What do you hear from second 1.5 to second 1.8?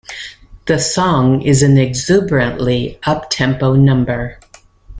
an